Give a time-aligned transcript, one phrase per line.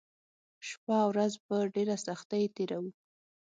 [0.67, 2.89] شپه او ورځ په ډېره سختۍ تېروو